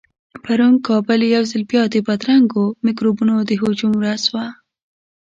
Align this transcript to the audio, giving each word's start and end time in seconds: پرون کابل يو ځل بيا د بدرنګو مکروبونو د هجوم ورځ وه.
پرون 0.43 0.73
کابل 0.87 1.19
يو 1.35 1.43
ځل 1.51 1.63
بيا 1.71 1.83
د 1.89 1.95
بدرنګو 2.07 2.63
مکروبونو 2.85 3.35
د 3.49 3.51
هجوم 3.61 3.93
ورځ 4.01 4.23
وه. 4.33 4.45